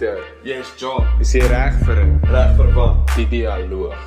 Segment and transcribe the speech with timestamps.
[0.00, 1.04] Pieter, Jy's John.
[1.20, 3.10] is jy reg vir 'n Reg vir wat?
[3.16, 4.00] die dialoog?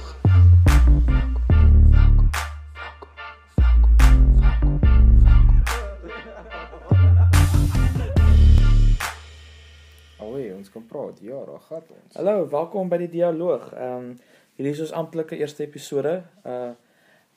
[10.17, 11.21] Alwe, ons kan praat.
[11.21, 12.15] Ja, daar gaan ons.
[12.15, 13.69] Hallo, welkom by die dialoog.
[13.77, 14.19] Ehm um,
[14.57, 16.23] hierdie is ons amptelike eerste episode.
[16.43, 16.73] Uh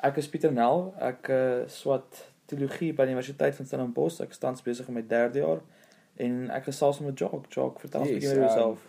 [0.00, 0.94] ek is Pieter Nel.
[0.96, 4.22] Ek uh swat teologie by die Universiteit van Stellenbosch.
[4.24, 5.60] Ek staan besig met my derde jaar
[6.16, 7.46] en ek gesels met Jock.
[7.52, 8.86] Jock, vertel Yes, bietjie oor jouself.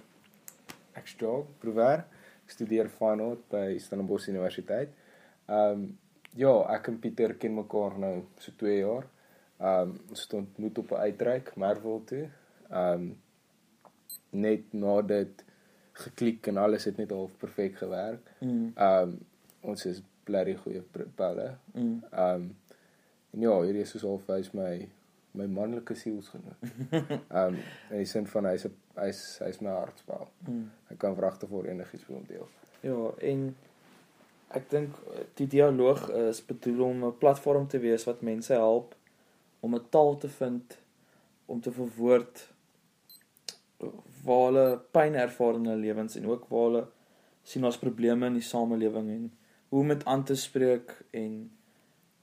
[0.98, 2.06] Ek's Jog Prover.
[2.46, 4.93] Ek studeer art by Stellenbosch Universiteit.
[5.48, 5.87] Ehm um,
[6.37, 9.07] ja, ek en Pieter ken mekaar nou so 2 jaar.
[9.60, 12.29] Ehm um, ons het ontmoet op 'n uitreik Merwil toe.
[12.70, 13.18] Ehm um,
[14.29, 15.43] net nadat
[15.93, 18.32] geklik en alles het net half perfek gewerk.
[18.39, 18.71] Mm.
[18.75, 19.20] Ehm um,
[19.62, 20.84] ons is blerry goeie
[21.15, 21.57] pelle.
[21.73, 22.04] Mm.
[22.12, 22.56] Ehm um,
[23.32, 24.89] en ja, hierdie is soos half hy's my
[25.37, 26.59] my manlike sielsgenoot.
[26.91, 30.28] Ehm um, in die sin van hy's 'n hy's hy's my hartspel.
[30.47, 30.68] Mm.
[30.93, 32.47] Ek kan vragte voor enigiets wil deel.
[32.81, 33.56] Ja, en
[34.58, 38.95] ek dink eh, die dialoog is bedoel om 'n platform te wees wat mense help
[39.59, 40.78] om 'n taal te vind
[41.45, 42.53] om te verwoord
[44.23, 46.86] waar hulle pyn ervaar in hulle lewens en ook waar hulle
[47.44, 49.28] sien ons probleme in die samelewing en
[49.69, 51.52] hoe om dit aan te spreek en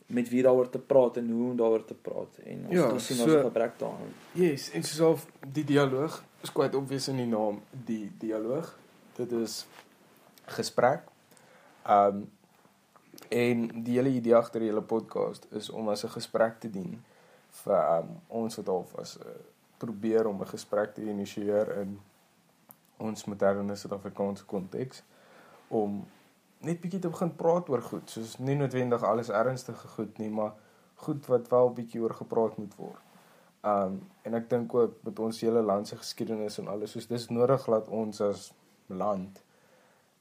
[0.06, 3.00] met wie daaroor te praat en hoe om daaroor te praat en ons Ja, het
[3.00, 4.12] sien ons so- so, gebrek daaraan.
[4.32, 5.18] Yes, en soos al
[5.52, 8.78] die dialoog is quite obvious in die naam, die dialoog.
[9.16, 9.66] Dit is
[10.44, 11.00] gesprek.
[11.88, 12.30] Um,
[13.28, 17.02] en die hele idee agter die hele podcast is om as 'n gesprek te dien
[17.50, 19.24] vir um, ons wat half as uh,
[19.78, 22.00] probeer om 'n gesprek te initieer in
[22.96, 25.02] ons moderne Suid-Afrikaanse konteks
[25.68, 26.06] om
[26.64, 30.54] net bietjie te begin praat oor goed, soos nie noodwendig alles ernstige goed nie, maar
[31.06, 33.00] goed wat wel bietjie oor gepraat moet word.
[33.64, 37.28] Um en ek dink ook met ons hele land se geskiedenis en alles, soos dis
[37.32, 38.50] nodig dat ons as
[38.88, 39.40] land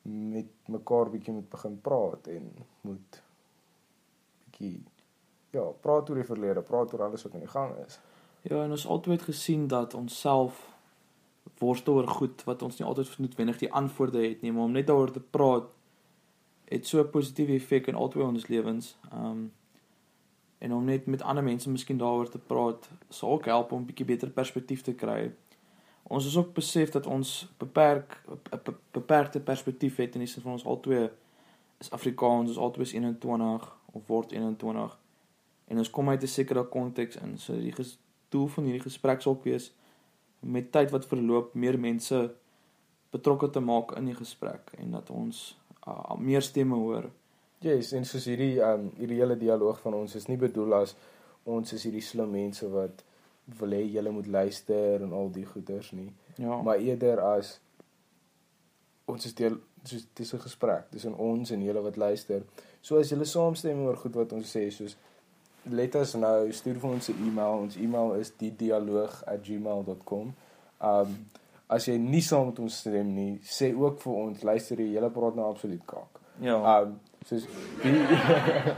[0.04, 2.50] met mekaar bietjie moet begin praat en
[2.88, 3.22] moet
[4.46, 4.84] bietjie
[5.54, 8.00] ja, praat oor die verlede, praat oor alles wat aan die gang is.
[8.44, 10.60] Ja, en ons altyd gesien dat ons self
[11.60, 14.88] worstel oor goed wat ons nie altyd noodwendig die antwoorde het nie, maar om net
[14.88, 15.70] daaroor te praat
[16.74, 18.98] het so 'n positiewe effek in albei ons lewens.
[19.14, 19.52] Um
[20.64, 23.86] en om net met ander mense miskien daaroor te praat sal ook help om 'n
[23.86, 25.32] bietjie beter perspektief te kry.
[26.04, 30.42] Ons is ook besef dat ons beperk 'n be- beperkte perspektief het in die sin
[30.42, 31.10] van ons albei
[31.78, 35.00] is Afrikaans, ons albei is 21 of word 21
[35.68, 37.38] en ons kom uit 'n sekere konteks in.
[37.38, 37.74] So die
[38.30, 39.74] doel van hierdie gesprek ook wees
[40.40, 42.36] met tyd wat verloop meer mense
[43.10, 47.10] betrokke te maak in die gesprek en dat ons uh, meer stemme hoor.
[47.60, 50.96] Yes, en soos hierdie um hierdie hele dialoog van ons is nie bedoel as
[51.46, 53.04] ons is hierdie slim mense wat
[53.60, 56.62] wil hê julle moet luister en al die goeters nie, Ja.
[56.62, 57.60] maar eerder as
[59.06, 62.42] ons is deel soos dis 'n gesprek tussen ons en julle wat luister.
[62.82, 64.96] So as julle saamstem oor goed wat ons sê, soos
[65.70, 67.58] let ons nou, stuur vir ons 'n e-mail.
[67.62, 70.34] Ons e-mail is diedialoog@gmail.com.
[70.82, 71.26] Um
[71.74, 75.10] as jy nie saam met ons stem nie, sê ook vir ons, luister jy, julle
[75.16, 76.20] praat nou absoluut kak.
[76.42, 76.60] ja.
[76.82, 77.46] Um soos
[77.84, 77.94] wie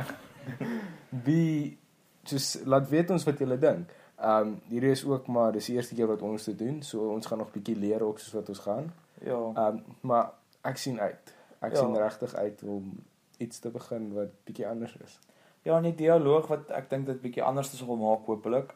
[1.25, 1.77] wie
[2.23, 3.91] just laat weet ons wat julle dink.
[4.21, 7.25] Um hierdie is ook maar dis die eerste keer wat ons dit doen, so ons
[7.27, 8.91] gaan nog bietjie leer ook soos wat ons gaan.
[9.25, 9.39] ja.
[9.67, 10.31] Um maar
[10.63, 11.33] ek sien uit.
[11.61, 11.79] Ek Ja.
[11.79, 12.93] sien regtig uit om
[13.37, 15.19] iets te begin wat bietjie anders is.
[15.63, 18.73] Ja, die dialoog wat ek dink dit bietjie anders sal maak hopelik,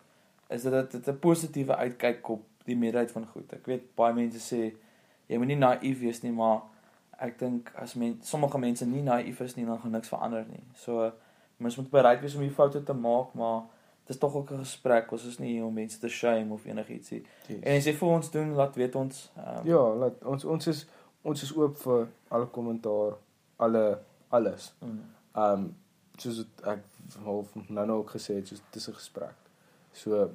[0.50, 3.53] is dat dit 'n positiewe uitkyk op die meerderheid van goed.
[3.57, 4.62] Ek weet baie mense sê
[5.30, 6.62] jy moet nie naïef wees nie, maar
[7.19, 10.63] ek dink as men sommige mense nie naïef is nie, dan gaan niks verander nie.
[10.80, 11.12] So
[11.59, 13.66] mens moet bereid wees om die foute te maak, maar
[14.07, 15.12] dit is tog ook 'n gesprek.
[15.12, 17.24] Ons is nie hier om mense te shame of enigiets nie.
[17.47, 17.59] Yes.
[17.62, 19.31] En as jy vir ons doen, laat weet ons.
[19.38, 20.88] Um, ja, laat ons ons is
[21.22, 23.18] ons is oop vir alle kommentaar,
[23.57, 24.00] alle
[24.30, 24.74] alles.
[24.80, 25.01] Mm,
[25.36, 25.75] Um
[26.18, 26.80] soos ek
[27.24, 29.36] half nou nou ook gesê het, soos dis 'n gesprek.
[29.94, 30.30] So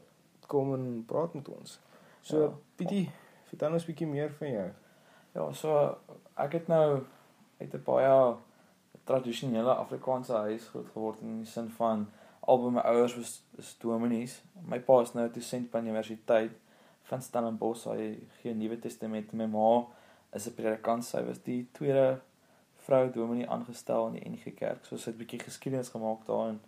[0.46, 1.78] kom en praat met ons.
[2.24, 2.50] So Ja.
[2.76, 3.10] bietjie
[3.50, 4.68] vertel ons bietjie meer van jou.
[5.34, 5.98] Ja, so
[6.40, 7.02] ek het nou
[7.60, 8.36] uit 'n baie
[9.04, 12.06] tradisionele Afrikaanse huis groot geword in die sin van
[12.40, 14.42] albei my ouers was is dominees.
[14.66, 16.52] My pa is nou dosent by die universiteit
[17.02, 17.84] van Stellenbosch.
[17.84, 19.32] Hy gee Nuwe Testament.
[19.32, 19.84] My ma
[20.32, 21.04] is 'n predikant.
[21.04, 22.20] Sy was die tweede
[22.76, 24.84] vrou dominee aangestel in die NG Kerk.
[24.84, 26.60] So sy het 'n bietjie geskiedenis gemaak daarin.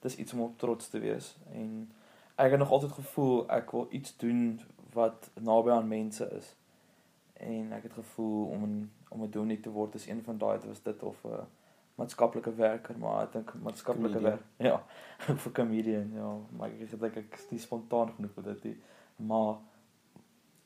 [0.00, 1.92] Dis iets om op trots te wees en
[2.36, 4.60] ek het nog altyd gevoel ek wil iets doen
[4.94, 6.54] wat naby aan mense is
[7.32, 10.58] en ek het gevoel om 'n om 'n dominee te word is een van daai
[10.58, 11.46] dit was dit of 'n
[11.94, 14.82] maatskaplike werker maar ek dink maatskaplike werk ja
[15.42, 18.78] vir comedian ja maar ek dink ek is nie spontaan genoeg vir dit nie
[19.16, 19.56] maar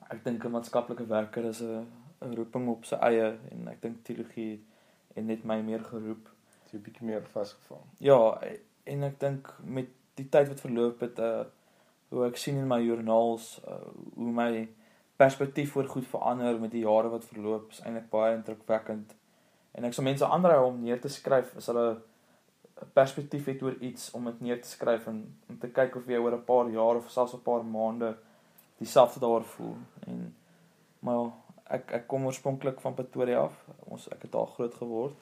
[0.07, 1.87] Ek dink 'n maatskaplike werker is 'n
[2.23, 4.63] 'n roeping op sy eie en ek dink teologie
[5.15, 6.31] het net my meer geroep.
[6.71, 7.83] Jy 'n bietjie meer vasgevang.
[7.99, 8.41] Ja,
[8.85, 11.45] en ek dink met die tyd wat verloop het uh
[12.17, 13.79] hoe ek sien in my joernaals uh,
[14.17, 14.51] hoe my
[15.21, 19.15] perspektief oor goed verander met die jare wat verloop is eintlik baie indrukwekkend.
[19.77, 21.89] En ek sal mense aanraai om neer te skryf as hulle
[22.77, 26.09] 'n perspektief het oor iets om dit neer te skryf en om te kyk of
[26.09, 28.17] jy oor 'n paar jaar of selfs 'n paar maande
[28.79, 29.77] dieselfde daar voel.
[30.07, 30.35] En
[31.01, 31.31] maar
[31.65, 33.65] ek ek kom oorspronklik van Pretoria af.
[33.89, 35.15] Ons ek het daar groot geword.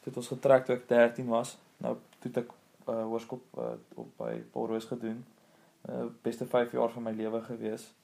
[0.00, 1.58] Toe het ons getrek toe ek 13 was.
[1.76, 2.50] Nou toe het ek
[2.88, 5.24] uh, hoërskool uh, op by Paul Roos gedoen.
[5.88, 7.94] Uh, beste 5 jaar van my lewe gewees.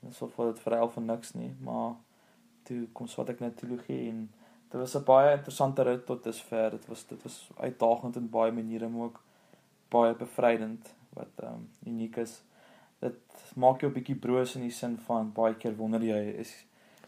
[0.00, 1.94] En so voel dit vir al van niks nie, maar
[2.62, 4.28] toe kom swat ek net teologie en
[4.70, 6.70] dit was 'n baie interessante rit tot dusver.
[6.70, 9.20] Dit was dit was uitdagend in baie maniere, maar ook
[9.88, 12.42] baie bevrydend wat ehm um, uniek is.
[12.98, 13.18] Dit
[13.54, 16.64] maak jou 'n bietjie broos in die sin van baie keer wonder jy is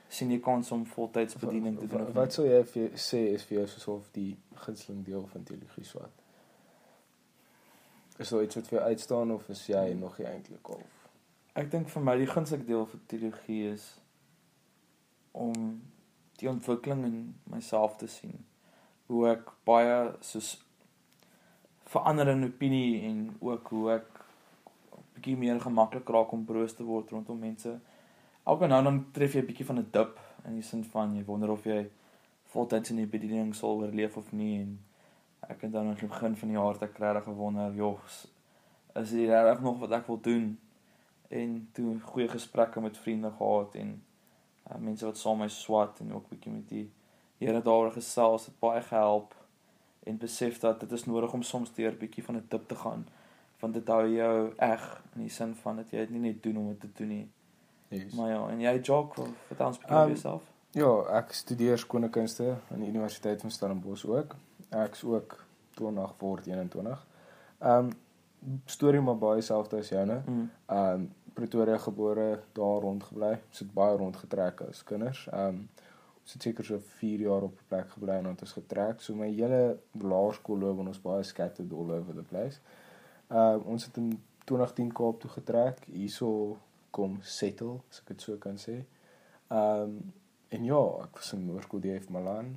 [0.08, 2.04] sien jy kans om voltyds bediening te doen.
[2.04, 5.42] Wat, wat sou jy vir, sê is vir jou soos of die gunsteling deel van
[5.42, 6.24] teologie swat?
[8.18, 10.94] Is daar iets wat vir jou uitstaan of is jy nog nie eintlik of?
[11.54, 13.86] Ek dink vir my die gunsteling deel van teologie is
[15.38, 15.82] om
[16.38, 17.20] die ontwikkeling in
[17.50, 18.40] myself te sien.
[19.06, 20.56] Hoe ek baie soos
[21.88, 24.18] verander in opinie en ook hoe ek
[25.14, 27.78] bietjie meer gemaklik raak om broos te word rondom mense.
[28.48, 31.24] Elke nou dan tref jy 'n bietjie van 'n dip in die sin van jy
[31.24, 31.88] wonder of jy
[32.52, 34.78] voltyds in die bediening sal oorleef of nie en
[35.40, 37.98] ek het dan aan die begin van die jaar te regtig gewonder, joh,
[38.94, 40.58] is dit regtig nog wat ek wil doen?
[41.28, 44.02] En toe goeie gesprekke met vriende gehad en
[44.70, 46.86] uh, mense wat saam my swat en ook bietjie met die
[47.38, 49.34] Here daaroor gesels het baie gehelp
[50.02, 53.06] en besef dat dit is nodig om soms deur bietjie van 'n dip te gaan
[53.60, 56.56] want dit hou jou eg in die sin van dat jy dit nie net doen
[56.56, 57.30] om dit te doen nie.
[57.88, 58.14] Yes.
[58.14, 59.14] Maar ja, en jy Jock,
[59.48, 60.42] vertel ons bietjie Um, oor jouself.
[60.76, 64.36] Ja, ek studeer skone kunste aan die Universiteit van Stellenbosch ook.
[64.68, 65.44] Ek's ook
[65.74, 67.06] 20 word 21.
[67.58, 67.90] Ehm um,
[68.64, 70.22] storie maar baie selfde as joune.
[70.26, 70.50] Mm.
[70.66, 73.40] Ehm um, Pretoria gebore, daar rondgebly.
[73.48, 75.26] Ons het baie rondgetrek as kinders.
[75.30, 75.68] Ehm um,
[76.22, 79.00] ons het seker so 4 jaar op 'n plek gebly en dan het ons getrek.
[79.00, 82.60] So my hele laerskoolloop en ons baie scattered all over the place.
[83.28, 85.84] Ehm uh, ons het in 2010 Kaap toe getrek.
[85.86, 86.58] Hierso
[86.90, 88.84] kom settle, as ek dit so kan sê.
[89.48, 90.12] Ehm um,
[90.48, 92.56] en ja, ek was in Hoërskool DF Malan.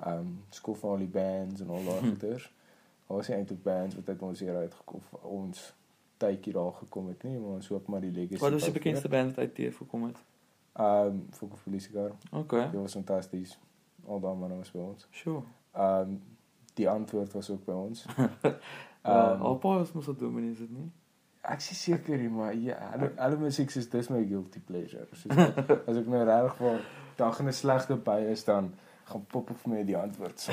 [0.00, 2.06] Ehm um, skool van al die bands en al daai Hm.
[2.06, 2.52] goeters.
[3.06, 5.74] Daar was nie eintlik bands wat uit ons hier uitgekom of ons
[6.16, 8.40] tydjie daar gekom het nie, maar ons hoop maar die legacy.
[8.40, 10.16] Wat was die bekendste band wat uit TV gekom het?
[10.72, 12.10] Ehm um, of Police Car.
[12.30, 12.70] Okay.
[12.70, 13.58] Dit was fantasties.
[14.06, 15.06] Al daai manne was by ons.
[15.10, 15.42] Sure.
[15.72, 16.22] Ehm um,
[16.74, 18.04] die antwoord was ook by ons.
[18.16, 18.30] Ja,
[19.32, 20.90] Ehm, al paar was mos op dominee is dit nie?
[21.40, 25.06] Ek is seker nie, maar ja, hulle hulle musiek is dis my guilty pleasure.
[25.12, 25.28] So,
[25.88, 26.80] as ek nou regtig vir
[27.16, 28.72] dag in 'n slegte by is dan
[29.06, 30.46] gaan pop op vir my die antwoord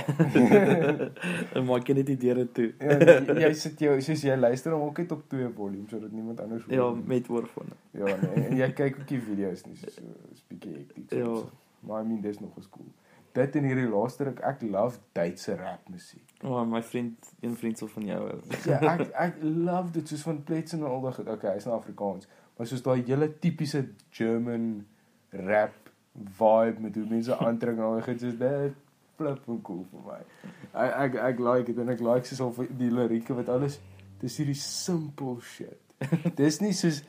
[1.57, 2.67] en maak jy net die deure toe.
[2.77, 6.13] ja, jy, jy sit jou soos jy luister hom ook net op twee volume sodat
[6.13, 6.75] niemand anders hoor.
[6.77, 7.77] Ja, met oorfone.
[7.97, 11.09] Ja, nee, en jy kyk ook die video's nie, so so is bietjie hektiek.
[11.17, 11.31] Ja.
[11.31, 11.59] soms.
[11.83, 12.91] Maar I mean dis nog cool.
[13.33, 16.25] Dit in hierdie laaste ruk ek love Duitse rap musiek.
[16.45, 18.39] Oh, my vriend, een vriend sal van jou hou.
[18.69, 21.23] Ja, ek ek love dit soos van Plets en al daai.
[21.25, 24.67] Okay, hy's nou Afrikaans, maar soos daai hele tipiese German
[25.33, 25.82] rap
[26.13, 28.73] vibe met hoe mense aantrek en al daai goed soos dit
[29.15, 30.19] flip en cool vir my.
[30.73, 33.79] Ek ek ek like dit en ek like soos al die lirieke wat alles
[34.21, 35.79] dis hierdie simple shit.
[36.35, 37.03] Dis nie soos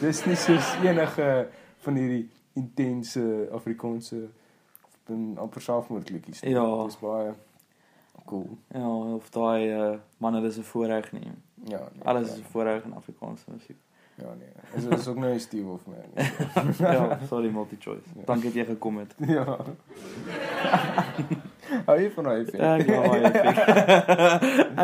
[0.00, 1.48] dis nie soos enige
[1.86, 4.28] van hierdie intense Afrikaanse
[5.08, 6.42] en amper selfmoordliedjies.
[6.42, 6.52] nie.
[6.54, 6.64] Ja.
[6.86, 7.34] Dis baie
[8.26, 8.56] cool.
[8.74, 11.30] Ja, of daai uh, manne dis 'n voorreg nie.
[11.70, 13.76] Ja, nee, Alles is 'n voorreg in Afrikaanse musiek.
[14.16, 14.48] Ja nee.
[14.76, 15.96] Is is ook nou Steve of nie.
[16.78, 18.08] ja, sorry multi choice.
[18.16, 18.22] Ja.
[18.24, 19.14] Dankie dat jy gekom het.
[19.18, 19.56] ja.
[21.86, 22.56] Hou jy van hy vind?
[22.62, 23.58] Ja, ek gou baie pik.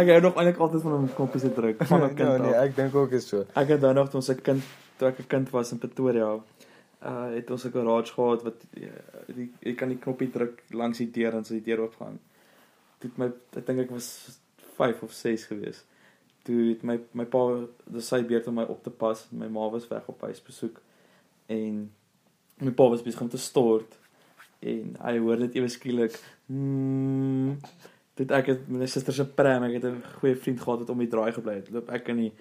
[0.00, 2.54] Ek hou nog eintlik altyd van om knoppe te druk van 'n kind Ja nee,
[2.54, 2.64] af.
[2.66, 3.44] ek dink ook is so.
[3.54, 4.62] Ek het nou nog toe ons 'n kind
[4.98, 6.32] toe ek 'n kind was in Pretoria.
[7.02, 8.88] Uh het ons 'n garage gehad wat uh,
[9.34, 12.18] die jy kan die knoppie druk langs die deur en so die deur oopgaan.
[12.98, 14.38] Het my ek dink ek was
[14.76, 15.84] 5 of 6 gewees.
[16.42, 17.42] Toe het my my pa
[17.94, 19.26] dis sy beurt om my op te pas.
[19.30, 20.80] My ma was weg op huisbesoek
[21.52, 21.82] en
[22.62, 23.98] my pa was besig om te stort
[24.62, 26.16] en hy hoor dit ewe skielik.
[26.46, 27.56] Mm,
[28.18, 30.98] dit ek het my suster se pram, ek het 'n goeie vriend gehad wat om
[30.98, 31.70] die draai gebly het.
[31.70, 32.32] Loop ek in die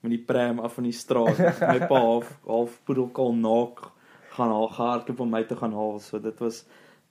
[0.00, 1.38] met die pram af van die straat.
[1.72, 3.90] my pa half half poedelkal naak
[4.36, 5.98] gaan haal gehardloop om my te gaan haal.
[5.98, 6.64] So dit was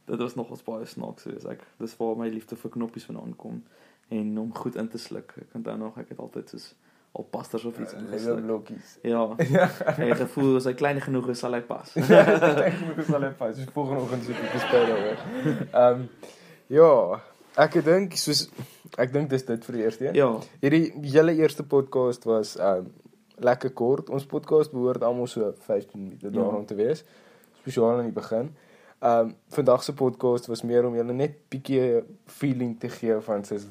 [0.06, 1.64] dit was nogals baie snaaks soos ek.
[1.80, 3.64] Dis waar my liefde vir knoppies vandaan kom
[4.10, 5.34] en om goed in te sluk.
[5.42, 6.74] Ek onthou nog ek het altyd soos
[7.18, 8.42] al pastors of iets Lewe ingesit.
[8.46, 8.98] blokkies.
[9.02, 9.24] Ja.
[9.98, 11.96] Hy het gevoel as hy klein genoeg is, sal hy pas.
[12.70, 13.56] Ek moet sal net pas.
[13.58, 15.24] Dis volgende oggend so ek bespeel oor.
[15.72, 16.04] Ehm
[16.68, 16.92] ja,
[17.58, 18.46] ek dink soos
[19.02, 20.16] ek dink dis dit vir die eerste een.
[20.20, 20.30] Ja.
[20.62, 22.92] Hierdie hele eerste podcast was ehm
[23.40, 24.10] lekker kort.
[24.10, 26.32] Ons podcast behoort almal so 15 minute Ja.
[26.42, 27.04] daarom te wees.
[27.62, 28.54] Spesiaal aan die begin.
[29.00, 33.66] Ehm vandag se podcast was meer om julle net bietjie feeling te gee van soos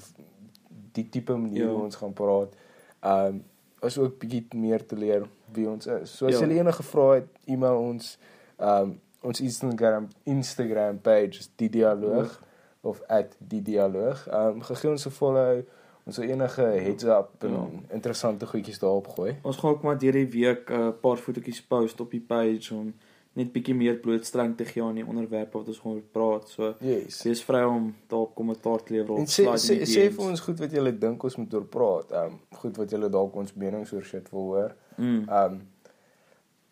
[0.93, 1.71] die tipe manier Ja.
[1.73, 2.55] hoe ons gaan praat.
[3.01, 3.39] Ehm
[3.81, 6.17] is ook bietjie meer te leer wie ons is.
[6.17, 6.41] So as Ja.
[6.47, 8.19] julle enige vrae het, e-mail ons
[8.59, 8.91] ehm
[9.23, 12.43] ons Instagram Instagram page is die dialoog
[12.81, 13.01] of
[13.39, 14.27] @diedialoog.
[14.29, 15.63] Ehm um, gegee ons 'n follow.
[16.07, 17.67] Ons sal enige heads up en Ja.
[17.95, 19.37] interessante goedjies daarop gooi.
[19.43, 22.75] Ons gaan ook maar deur die week 'n uh, paar fotootjies post op die page
[22.75, 22.95] om
[23.37, 26.49] net bietjie meer blootstelling te gee aan die onderwerpe wat ons gaan praat.
[26.49, 27.23] So Yes.
[27.27, 30.59] wees vry om daarop kommentaar te lewer of sê slide sê, sê vir ons goed
[30.65, 32.13] wat julle dink ons moet oor praat.
[32.13, 34.75] Ehm um, goed wat julle dalk ons menings oor shit wil hoor.
[34.97, 35.25] Mm.
[35.29, 35.63] Ehm um,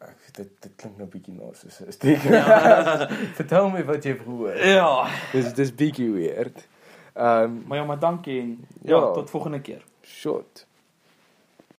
[0.04, 2.24] ek dit dit klink nou bietjie narcissisties.
[3.38, 4.56] Vertel my wat jy gehoor.
[4.58, 5.08] Ja.
[5.32, 6.64] Dis dis bietjie weird.
[7.14, 8.50] Ehm um, Maar ja, maar dankie en
[8.82, 9.12] ja, Ja.
[9.12, 9.84] tot volgende keer.
[10.02, 10.66] shot.